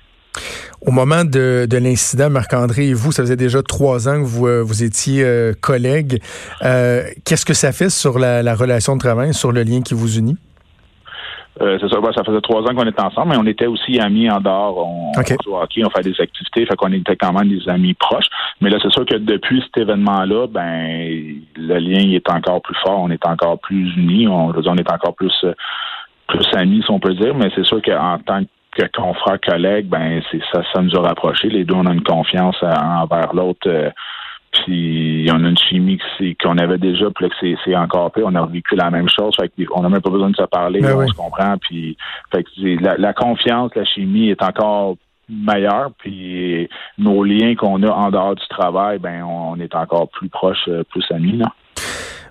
Au 0.86 0.90
moment 0.90 1.24
de, 1.24 1.66
l'incident, 1.72 2.30
Marc-André 2.30 2.88
et 2.88 2.94
vous, 2.94 3.12
ça 3.12 3.22
faisait 3.22 3.36
déjà 3.36 3.62
trois 3.62 4.08
ans 4.08 4.20
que 4.20 4.26
vous, 4.26 4.46
euh, 4.46 4.62
vous 4.62 4.82
étiez 4.82 5.24
euh, 5.24 5.52
collègues. 5.60 6.20
Qu'est-ce 6.60 7.44
que 7.44 7.54
ça 7.54 7.72
fait 7.72 7.90
sur 7.90 8.18
la, 8.18 8.42
la 8.42 8.54
relation 8.54 8.94
de 8.94 9.00
travail, 9.00 9.34
sur 9.34 9.52
le 9.52 9.62
lien 9.62 9.82
qui 9.82 9.94
vous 9.94 10.18
unit? 10.18 10.36
Euh, 11.62 11.78
c'est 11.80 11.88
ça, 11.88 11.96
ça 12.14 12.22
faisait 12.22 12.40
trois 12.42 12.60
ans 12.62 12.74
qu'on 12.74 12.86
était 12.86 13.00
ensemble, 13.00 13.30
mais 13.30 13.38
on 13.38 13.46
était 13.46 13.66
aussi 13.66 13.98
amis 13.98 14.30
en 14.30 14.40
dehors. 14.40 14.76
On, 14.76 15.12
au 15.46 15.56
hockey, 15.56 15.82
on 15.84 15.90
fait 15.90 16.02
des 16.02 16.20
activités, 16.20 16.66
fait 16.66 16.76
qu'on 16.76 16.92
était 16.92 17.16
quand 17.16 17.32
même 17.32 17.48
des 17.48 17.66
amis 17.68 17.94
proches. 17.94 18.26
Mais 18.60 18.68
là, 18.68 18.78
c'est 18.82 18.92
sûr 18.92 19.06
que 19.06 19.16
depuis 19.16 19.62
cet 19.62 19.78
événement-là, 19.82 20.48
ben 20.48 21.40
le 21.56 21.78
lien 21.78 22.10
est 22.10 22.28
encore 22.30 22.60
plus 22.60 22.76
fort, 22.84 23.00
on 23.00 23.10
est 23.10 23.24
encore 23.24 23.58
plus 23.60 23.90
unis, 23.96 24.28
on, 24.28 24.52
on 24.54 24.76
est 24.76 24.92
encore 24.92 25.14
plus 25.14 25.32
plus 26.26 26.46
amis, 26.54 26.82
si 26.84 26.90
on 26.90 26.98
peut 26.98 27.14
dire, 27.14 27.34
mais 27.34 27.50
c'est 27.54 27.64
sûr 27.64 27.80
qu'en 27.80 28.18
tant 28.18 28.42
que 28.42 28.48
confrère 28.94 29.40
collègue, 29.40 29.86
ben 29.86 30.22
c'est 30.30 30.40
ça, 30.52 30.62
ça 30.72 30.82
nous 30.82 30.94
a 30.96 31.00
rapprochés. 31.00 31.48
Les 31.48 31.64
deux, 31.64 31.74
on 31.74 31.86
a 31.86 31.92
une 31.92 32.02
confiance 32.02 32.56
envers 32.62 33.34
l'autre. 33.34 33.68
Euh, 33.68 33.90
puis 34.52 35.28
on 35.30 35.44
a 35.44 35.48
une 35.48 35.58
chimie 35.58 35.98
qu'on 36.42 36.56
avait 36.58 36.78
déjà, 36.78 37.10
puis 37.10 37.28
que 37.28 37.34
c'est 37.64 37.76
encore 37.76 38.10
pire. 38.12 38.24
On 38.26 38.34
a 38.34 38.46
vécu 38.46 38.74
la 38.74 38.90
même 38.90 39.08
chose. 39.08 39.34
Fait 39.38 39.50
on 39.74 39.82
n'a 39.82 39.88
même 39.88 40.00
pas 40.00 40.10
besoin 40.10 40.30
de 40.30 40.36
se 40.36 40.44
parler, 40.44 40.80
ben 40.80 40.96
on 40.96 41.06
se 41.06 41.14
comprend. 41.14 41.56
Puis 41.58 41.96
fait 42.32 42.44
la, 42.56 42.96
la, 42.96 43.12
confiance, 43.12 43.72
la 43.74 43.84
chimie 43.84 44.30
est 44.30 44.42
encore 44.42 44.96
meilleure. 45.28 45.90
Puis 45.98 46.68
nos 46.98 47.22
liens 47.24 47.54
qu'on 47.54 47.82
a 47.82 47.90
en 47.90 48.10
dehors 48.10 48.34
du 48.34 48.46
travail, 48.48 48.98
ben 48.98 49.22
on 49.24 49.58
est 49.60 49.74
encore 49.74 50.08
plus 50.08 50.28
proches, 50.28 50.68
euh, 50.68 50.84
plus 50.84 51.04
amis. 51.10 51.36
Là. 51.36 51.52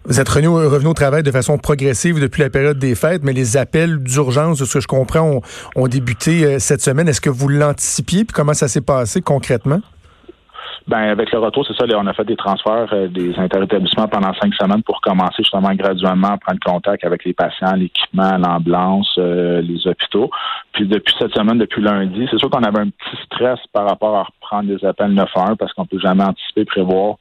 Vous 0.08 0.20
êtes 0.20 0.30
revenu, 0.30 0.88
au 0.88 0.94
travail 0.94 1.24
de 1.24 1.32
façon 1.32 1.58
progressive 1.58 2.22
depuis 2.22 2.44
la 2.44 2.52
période 2.52 2.78
des 2.78 2.94
fêtes, 2.94 3.24
mais 3.24 3.34
les 3.34 3.58
appels 3.58 3.98
d'urgence, 4.04 4.60
de 4.60 4.66
ce 4.66 4.76
que 4.76 4.80
je 4.80 4.88
comprends, 4.88 5.42
ont, 5.76 5.88
débuté 5.88 6.60
cette 6.60 6.82
semaine. 6.82 7.08
Est-ce 7.08 7.22
que 7.22 7.30
vous 7.30 7.50
l'anticipiez? 7.50 8.24
Puis 8.24 8.34
comment 8.34 8.54
ça 8.54 8.68
s'est 8.68 8.82
passé 8.82 9.22
concrètement? 9.22 9.80
Ben 10.88 11.10
avec 11.10 11.32
le 11.32 11.40
retour, 11.40 11.66
c'est 11.66 11.76
ça, 11.76 11.86
on 11.98 12.06
a 12.06 12.14
fait 12.14 12.26
des 12.26 12.36
transferts 12.36 12.90
euh, 12.94 13.08
des 13.08 13.34
interétablissements 13.40 14.08
pendant 14.08 14.32
cinq 14.36 14.54
semaines 14.54 14.84
pour 14.84 15.02
commencer 15.02 15.38
justement 15.40 15.74
graduellement 15.74 16.28
à 16.28 16.38
prendre 16.38 16.60
contact 16.64 17.04
avec 17.04 17.26
les 17.26 17.34
patients, 17.34 17.74
l'équipement, 17.76 18.38
l'ambulance, 18.38 19.12
euh, 19.18 19.62
les 19.62 19.88
hôpitaux. 19.88 20.30
Puis 20.74 20.86
depuis 20.88 21.16
cette 21.18 21.34
semaine, 21.34 21.58
depuis 21.58 21.82
lundi, 21.82 22.28
c'est 22.30 22.38
sûr 22.38 22.52
qu'on 22.52 22.62
avait 22.62 22.82
un 22.82 22.90
petit 22.90 23.24
stress 23.26 23.60
par 23.74 23.90
rapport 23.90 24.16
à 24.16 24.24
reprendre 24.24 24.68
des 24.68 24.86
appels 24.86 25.12
911 25.12 25.58
parce 25.58 25.74
qu'on 25.74 25.88
peut 25.88 26.00
jamais 26.00 26.24
anticiper, 26.24 26.66
prévoir 26.66 27.16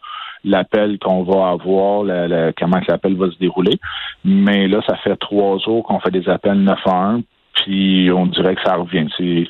l'appel 0.44 0.98
qu'on 0.98 1.22
va 1.22 1.48
avoir, 1.48 2.04
comment 2.58 2.80
l'appel 2.86 3.16
va 3.16 3.30
se 3.30 3.38
dérouler. 3.38 3.78
Mais 4.24 4.68
là, 4.68 4.80
ça 4.86 4.96
fait 4.96 5.16
trois 5.16 5.58
jours 5.58 5.84
qu'on 5.84 6.00
fait 6.00 6.10
des 6.10 6.28
appels 6.28 6.60
911 6.60 7.22
puis 7.54 8.10
on 8.10 8.26
dirait 8.26 8.54
que 8.56 8.62
ça 8.64 8.74
revient. 8.74 9.06
C'est, 9.16 9.46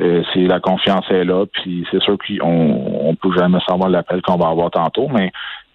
euh, 0.00 0.22
c'est 0.32 0.46
la 0.46 0.60
confiance 0.60 1.04
est 1.10 1.24
là, 1.24 1.46
puis 1.46 1.86
c'est 1.90 2.00
sûr 2.00 2.16
qu'on 2.16 3.08
on 3.08 3.14
peut 3.16 3.32
jamais 3.36 3.58
savoir 3.68 3.90
l'appel 3.90 4.22
qu'on 4.22 4.36
va 4.36 4.48
avoir 4.48 4.70
tantôt, 4.70 5.08
mais 5.08 5.32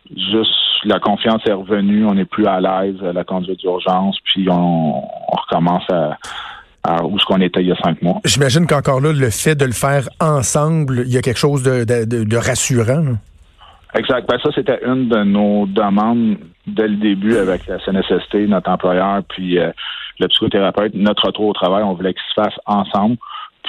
juste 0.10 0.52
la 0.84 1.00
confiance 1.00 1.42
est 1.48 1.54
revenue, 1.54 2.06
on 2.06 2.18
est 2.18 2.26
plus 2.26 2.46
à 2.46 2.60
l'aise 2.60 2.96
à 3.04 3.14
la 3.14 3.24
conduite 3.24 3.60
d'urgence, 3.60 4.18
puis 4.24 4.48
on, 4.50 5.02
recommence 5.32 5.84
à, 5.92 7.04
où 7.04 7.20
ce 7.20 7.26
qu'on 7.26 7.42
était 7.42 7.62
il 7.62 7.68
y 7.68 7.72
a 7.72 7.76
cinq 7.84 8.02
mois. 8.02 8.20
J'imagine 8.26 8.68
qu'encore 8.68 9.02
là, 9.02 9.12
le 9.12 9.30
fait 9.30 9.56
de 9.56 9.66
le 9.66 9.74
faire 9.74 10.08
ensemble, 10.20 11.04
il 11.06 11.14
y 11.14 11.18
a 11.18 11.22
quelque 11.22 11.40
chose 11.40 11.64
de, 11.64 11.84
de, 11.84 12.38
rassurant. 12.38 13.16
Exact. 13.96 14.28
Ben 14.28 14.38
ça, 14.44 14.50
c'était 14.54 14.80
une 14.86 15.08
de 15.08 15.24
nos 15.24 15.66
demandes 15.68 16.38
dès 16.68 16.88
le 16.88 16.98
début 16.98 17.38
avec 17.38 17.66
la 17.68 17.80
CNSST, 17.80 18.48
notre 18.48 18.70
employeur, 18.70 19.24
puis 19.30 19.58
euh, 19.58 19.72
le 20.20 20.28
psychothérapeute, 20.28 20.94
notre 20.96 21.28
retour 21.28 21.48
au 21.48 21.54
travail, 21.54 21.84
on 21.84 21.94
voulait 21.94 22.14
qu'il 22.14 22.24
se 22.36 22.42
fasse 22.42 22.60
ensemble. 22.66 23.18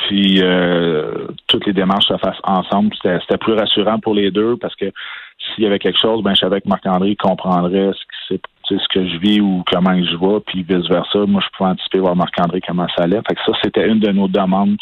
Puis 0.09 0.43
euh, 0.43 1.29
toutes 1.47 1.67
les 1.67 1.73
démarches 1.73 2.09
se 2.09 2.17
fassent 2.19 2.41
ensemble. 2.43 2.93
C'était 3.03 3.39
plus 3.39 3.55
rassurant 3.55 3.99
pour 3.99 4.15
les 4.15 4.31
deux 4.31 4.57
parce 4.57 4.75
que 4.75 4.93
s'il 5.39 5.65
y 5.65 5.67
avait 5.67 5.79
quelque 5.79 5.99
chose, 5.99 6.23
ben 6.23 6.35
je 6.35 6.41
savais 6.41 6.61
que 6.61 6.69
Marc-André 6.69 7.17
comprendrait 7.17 7.93
ce 7.93 8.37
que 8.37 8.41
c'est 8.69 8.79
ce 8.79 8.89
que 8.93 9.09
je 9.09 9.19
vis 9.19 9.41
ou 9.41 9.63
comment 9.71 9.95
je 9.95 10.17
vais, 10.17 10.41
puis 10.41 10.65
vice-versa. 10.65 11.21
Moi, 11.27 11.41
je 11.41 11.57
pouvais 11.57 11.71
anticiper 11.71 12.01
voir 12.01 12.17
Marc-André 12.17 12.61
comment 12.67 12.87
ça 12.97 13.05
allait. 13.05 13.21
Fait 13.29 13.37
que 13.37 13.41
ça, 13.47 13.53
c'était 13.63 13.87
une 13.87 14.01
de 14.01 14.11
nos 14.11 14.27
demandes 14.27 14.77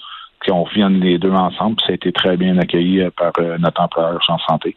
qu'on 0.47 0.65
vienne 0.65 1.01
les 1.01 1.19
deux 1.19 1.33
ensemble. 1.33 1.77
Puis 1.77 1.87
ça 1.87 1.93
a 1.93 1.95
été 1.95 2.13
très 2.13 2.37
bien 2.37 2.59
accueilli 2.59 3.03
euh, 3.03 3.11
par 3.17 3.33
euh, 3.39 3.59
notre 3.59 3.83
employeur 3.83 4.19
en 4.29 4.39
santé. 4.39 4.77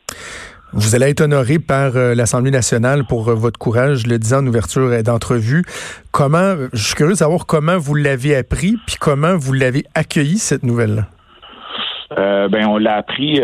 Vous 0.73 0.95
allez 0.95 1.09
être 1.09 1.21
honoré 1.21 1.59
par 1.59 1.95
euh, 1.95 2.13
l'Assemblée 2.13 2.51
nationale 2.51 3.05
pour 3.07 3.29
euh, 3.29 3.33
votre 3.33 3.57
courage, 3.57 4.05
le 4.05 4.19
disant 4.19 4.39
en 4.39 4.47
ouverture 4.47 5.01
d'entrevue. 5.01 5.63
Comment, 6.11 6.55
je 6.73 6.83
suis 6.83 6.95
curieux 6.95 7.13
de 7.13 7.17
savoir 7.17 7.45
comment 7.45 7.77
vous 7.77 7.95
l'avez 7.95 8.35
appris, 8.35 8.75
puis 8.85 8.97
comment 8.99 9.37
vous 9.37 9.53
l'avez 9.53 9.85
accueilli, 9.95 10.37
cette 10.37 10.63
nouvelle-là? 10.63 11.03
Euh, 12.17 12.47
ben 12.47 12.65
on 12.67 12.77
l'a 12.77 12.95
appris 12.95 13.39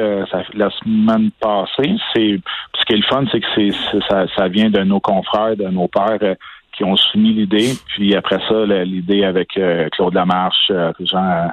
la 0.54 0.70
semaine 0.70 1.32
passée. 1.40 1.96
C'est 2.14 2.40
ce 2.80 2.86
qui 2.86 2.94
est 2.94 2.98
le 2.98 3.04
fun, 3.04 3.26
c'est 3.32 3.40
que 3.40 3.48
c'est 3.56 4.00
ça, 4.10 4.26
ça, 4.36 4.48
vient 4.48 4.70
de 4.70 4.82
nos 4.84 5.00
confrères, 5.00 5.56
de 5.58 5.68
nos 5.68 5.88
pères 5.88 6.36
qui 6.76 6.84
ont 6.84 6.96
soumis 6.96 7.34
l'idée. 7.34 7.72
Puis 7.88 8.16
après 8.16 8.40
ça, 8.48 8.66
l'idée 8.66 9.26
avec 9.26 9.60
Claude 9.92 10.14
Lamarche, 10.14 10.72
Jean, 11.02 11.52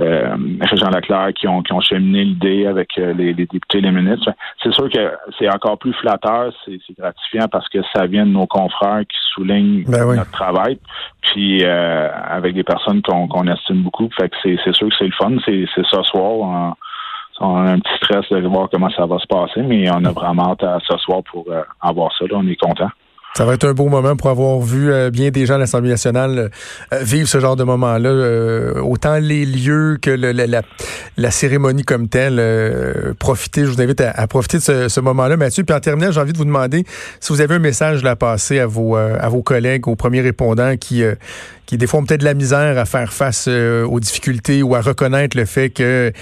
euh, 0.00 0.36
Jean 0.72 0.90
Leclerc 0.90 1.34
qui 1.34 1.46
ont, 1.46 1.62
qui 1.62 1.72
ont 1.72 1.80
cheminé 1.80 2.24
l'idée 2.24 2.66
avec 2.66 2.98
euh, 2.98 3.12
les, 3.12 3.32
députés 3.32 3.78
et 3.78 3.80
les 3.80 3.92
ministres. 3.92 4.30
C'est 4.62 4.72
sûr 4.72 4.88
que 4.90 5.12
c'est 5.38 5.48
encore 5.48 5.78
plus 5.78 5.92
flatteur, 5.94 6.52
c'est 6.64 6.80
gratifiant 6.98 7.46
parce 7.48 7.68
que 7.68 7.78
ça 7.94 8.06
vient 8.06 8.26
de 8.26 8.32
nos 8.32 8.46
confrères 8.46 9.02
qui 9.02 9.16
soulignent 9.32 9.84
ben 9.86 10.16
notre 10.16 10.32
travail, 10.32 10.78
puis 11.22 11.64
euh, 11.64 12.08
avec 12.28 12.54
des 12.54 12.64
personnes 12.64 13.02
qu'on 13.02 13.46
estime 13.46 13.82
beaucoup. 13.82 14.08
Fait 14.16 14.28
que 14.28 14.36
c'est 14.42 14.74
sûr 14.74 14.88
que 14.88 14.94
c'est 14.98 15.06
le 15.06 15.12
fun. 15.12 15.36
C'est 15.44 15.66
ce 15.76 16.02
soir. 16.02 16.74
On, 17.40 17.56
a 17.56 17.72
un 17.72 17.78
petit 17.80 17.96
stress 17.96 18.28
de 18.30 18.46
voir 18.46 18.68
comment 18.70 18.90
ça 18.90 19.06
va 19.06 19.18
se 19.18 19.26
passer, 19.26 19.62
mais 19.62 19.90
on 19.90 20.04
a 20.04 20.12
vraiment 20.12 20.52
hâte 20.52 20.62
à 20.62 20.78
ce 20.88 20.96
soir 20.98 21.20
pour 21.24 21.46
avoir 21.80 22.16
ça. 22.16 22.24
Là, 22.26 22.36
on 22.36 22.46
est 22.46 22.56
content. 22.56 22.90
Ça 23.36 23.44
va 23.44 23.54
être 23.54 23.66
un 23.66 23.72
beau 23.72 23.88
moment 23.88 24.14
pour 24.14 24.30
avoir 24.30 24.60
vu 24.60 24.92
euh, 24.92 25.10
bien 25.10 25.30
des 25.32 25.44
gens 25.44 25.56
à 25.56 25.58
l'Assemblée 25.58 25.90
nationale 25.90 26.50
euh, 26.92 26.98
vivre 27.02 27.26
ce 27.26 27.40
genre 27.40 27.56
de 27.56 27.64
moment-là. 27.64 28.08
Euh, 28.08 28.80
autant 28.80 29.18
les 29.18 29.44
lieux 29.44 29.98
que 30.00 30.10
le, 30.10 30.30
la, 30.30 30.62
la, 31.16 31.30
cérémonie 31.32 31.82
comme 31.82 32.06
telle. 32.08 32.40
profiter, 33.18 33.62
je 33.62 33.70
vous 33.70 33.82
invite 33.82 34.00
à, 34.00 34.24
profiter 34.28 34.58
de 34.58 34.62
ce, 34.62 34.88
ce 34.88 35.00
moment-là, 35.00 35.36
Mathieu. 35.36 35.64
Puis 35.64 35.74
en 35.74 35.80
terminant, 35.80 36.12
j'ai 36.12 36.20
envie 36.20 36.32
de 36.32 36.38
vous 36.38 36.44
demander 36.44 36.84
si 37.18 37.32
vous 37.32 37.40
avez 37.40 37.56
un 37.56 37.58
message 37.58 38.04
à 38.04 38.14
passer 38.14 38.60
à 38.60 38.66
vos, 38.68 38.94
à 38.94 39.28
vos 39.28 39.42
collègues, 39.42 39.88
aux 39.88 39.96
premiers 39.96 40.20
répondants 40.20 40.76
qui, 40.76 41.02
qui 41.66 41.76
des 41.76 41.88
fois 41.88 41.98
ont 41.98 42.04
peut-être 42.04 42.20
de 42.20 42.26
la 42.26 42.34
misère 42.34 42.78
à 42.78 42.84
faire 42.84 43.12
face 43.12 43.48
aux 43.48 43.98
difficultés 43.98 44.62
ou 44.62 44.76
à 44.76 44.80
reconnaître 44.80 45.36
le 45.36 45.44
fait 45.44 45.70
qu'ils 45.70 46.12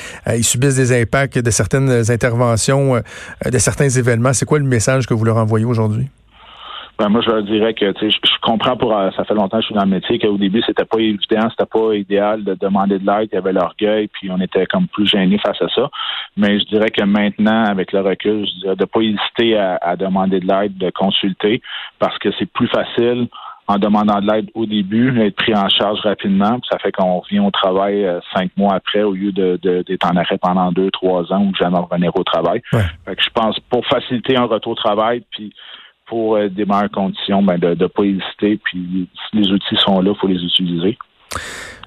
subissent 0.45 0.77
des 0.77 0.99
impacts 0.99 1.39
de 1.39 1.51
certaines 1.51 2.11
interventions, 2.11 3.03
de 3.45 3.59
certains 3.59 3.91
événements. 3.91 4.33
C'est 4.33 4.47
quoi 4.47 4.59
le 4.59 4.65
message 4.65 5.07
que 5.07 5.13
vous 5.13 5.25
leur 5.27 5.37
envoyez 5.37 5.67
aujourd'hui? 5.67 6.09
Ben 6.99 7.09
moi, 7.09 7.21
je 7.23 7.31
leur 7.31 7.43
dirais 7.43 7.75
que 7.75 7.93
je, 8.01 8.09
je 8.09 8.41
comprends 8.43 8.77
pour 8.77 8.97
euh, 8.97 9.11
ça 9.17 9.25
fait 9.25 9.35
longtemps 9.35 9.57
que 9.59 9.63
je 9.63 9.67
suis 9.67 9.75
dans 9.75 9.85
le 9.85 9.91
métier 9.91 10.19
qu'au 10.19 10.37
début, 10.37 10.63
c'était 10.67 10.85
pas 10.85 10.99
évident, 10.99 11.49
c'était 11.51 11.67
pas 11.67 11.95
idéal 11.95 12.45
de 12.45 12.55
demander 12.55 12.99
de 12.99 13.07
l'aide, 13.07 13.31
il 13.33 13.35
y 13.35 13.39
avait 13.39 13.53
l'orgueil, 13.53 14.09
puis 14.09 14.31
on 14.31 14.41
était 14.41 14.67
comme 14.67 14.87
plus 14.89 15.07
gênés 15.07 15.39
face 15.39 15.61
à 15.63 15.69
ça. 15.75 15.89
Mais 16.37 16.61
je 16.61 16.65
dirais 16.67 16.91
que 16.91 17.03
maintenant, 17.05 17.65
avec 17.65 17.93
le 17.93 18.01
recul, 18.01 18.47
je 18.47 18.61
dirais 18.61 18.77
de 18.77 18.85
pas 18.85 19.01
hésiter 19.01 19.57
à, 19.57 19.97
demander 19.97 20.41
de 20.41 20.47
l'aide, 20.47 20.77
de 20.77 20.91
consulter, 20.91 21.63
parce 21.99 22.19
que 22.19 22.29
c'est 22.39 22.51
plus 22.51 22.69
facile 22.69 23.27
en 23.69 23.79
demandant 23.79 24.21
de 24.21 24.31
l'aide 24.31 24.51
au 24.55 24.67
début, 24.67 25.19
être 25.21 25.37
pris 25.37 25.55
en 25.55 25.69
charge 25.69 26.01
rapidement. 26.01 26.59
ça 26.71 26.79
fait 26.79 26.93
qu'on 26.93 27.21
revient 27.21 27.41
au 27.41 27.51
travail 27.51 28.05
euh, 28.05 28.21
cinq 28.35 28.51
mois 28.57 28.75
après 28.75 29.03
au 29.03 29.13
lieu 29.13 29.33
de, 29.33 29.57
d'être 29.63 30.07
en 30.07 30.17
arrêt 30.17 30.37
pendant 30.37 30.73
deux, 30.73 30.91
trois 30.91 31.33
ans 31.33 31.45
ou 31.45 31.55
jamais 31.55 31.79
revenir 31.79 32.15
au 32.17 32.25
travail. 32.25 32.61
Fait 32.71 33.17
que 33.17 33.23
je 33.23 33.31
pense 33.31 33.59
pour 33.71 33.87
faciliter 33.87 34.37
un 34.37 34.45
retour 34.45 34.73
au 34.73 34.75
travail, 34.75 35.23
puis 35.31 35.55
pour 36.13 36.37
euh, 36.37 36.51
des 36.51 36.67
meilleures 36.67 36.91
conditions, 36.91 37.43
ben, 37.43 37.57
de 37.57 37.69
ne 37.69 37.87
pas 37.87 38.03
hésiter. 38.03 38.61
Puis 38.63 39.09
les 39.33 39.51
outils 39.51 39.77
sont 39.79 40.03
là, 40.03 40.13
il 40.15 40.21
faut 40.21 40.27
les 40.27 40.45
utiliser. 40.45 40.99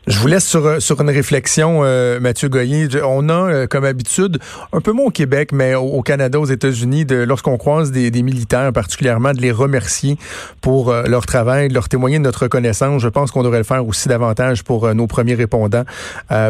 Je 0.08 0.20
vous 0.20 0.28
laisse 0.28 0.46
sur, 0.46 0.80
sur 0.80 1.02
une 1.02 1.10
réflexion, 1.10 1.80
euh, 1.84 2.20
Mathieu 2.20 2.48
Goyer. 2.48 2.88
On 3.04 3.28
a, 3.28 3.34
euh, 3.34 3.68
comme 3.68 3.86
habitude, 3.86 4.38
un 4.72 4.80
peu 4.80 4.92
moins 4.92 5.06
au 5.06 5.10
Québec, 5.10 5.50
mais 5.52 5.74
au, 5.74 6.04
Canada, 6.04 6.40
aux 6.40 6.46
États-Unis, 6.46 7.06
de, 7.06 7.16
lorsqu'on 7.16 7.58
croise 7.58 7.92
des, 7.92 8.12
des, 8.12 8.22
militaires, 8.22 8.72
particulièrement, 8.72 9.34
de 9.34 9.42
les 9.42 9.52
remercier 9.52 10.20
pour 10.62 10.92
euh, 10.92 11.06
leur 11.08 11.26
travail, 11.26 11.70
de 11.70 11.74
leur 11.74 11.90
témoigner 11.90 12.20
de 12.20 12.24
notre 12.24 12.44
reconnaissance. 12.44 13.02
Je 13.02 13.08
pense 13.08 13.32
qu'on 13.32 13.42
devrait 13.42 13.58
le 13.58 13.64
faire 13.64 13.84
aussi 13.88 14.08
davantage 14.08 14.64
pour 14.64 14.94
nos 14.94 15.08
premiers 15.08 15.34
répondants, 15.34 15.86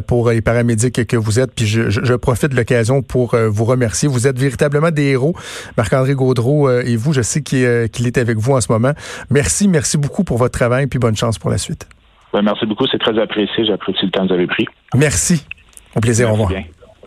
pour 0.05 0.31
les 0.31 0.41
paramédics 0.41 1.07
que 1.07 1.15
vous 1.15 1.39
êtes. 1.39 1.53
Puis 1.53 1.65
je, 1.65 1.89
je, 1.89 2.13
profite 2.13 2.51
de 2.51 2.57
l'occasion 2.57 3.01
pour 3.01 3.35
vous 3.37 3.65
remercier. 3.65 4.09
Vous 4.09 4.27
êtes 4.27 4.37
véritablement 4.37 4.91
des 4.91 5.03
héros. 5.03 5.35
Marc-André 5.77 6.13
Gaudreau 6.13 6.69
et 6.69 6.97
vous, 6.97 7.13
je 7.13 7.21
sais 7.21 7.41
qu'il 7.41 7.57
est 7.67 8.17
avec 8.17 8.37
vous 8.37 8.53
en 8.53 8.61
ce 8.61 8.71
moment. 8.71 8.93
Merci, 9.29 9.67
merci 9.67 9.97
beaucoup 9.97 10.23
pour 10.23 10.37
votre 10.37 10.57
travail, 10.57 10.87
puis 10.87 10.99
bonne 10.99 11.15
chance 11.15 11.37
pour 11.37 11.49
la 11.49 11.57
suite. 11.57 11.87
Ben, 12.33 12.41
merci 12.41 12.65
beaucoup, 12.65 12.85
c'est 12.91 12.99
très 12.99 13.17
apprécié. 13.19 13.65
J'apprécie 13.65 14.05
le 14.05 14.11
temps 14.11 14.23
que 14.23 14.27
vous 14.27 14.33
avez 14.33 14.47
pris. 14.47 14.65
Merci. 14.95 15.45
Au 15.95 15.99
plaisir, 15.99 16.29
au 16.29 16.33
revoir. 16.33 16.51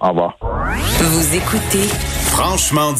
Au 0.00 0.08
revoir. 0.08 0.37
Vous 0.40 1.37
écoutez 1.37 1.82
Franchement 2.30 2.92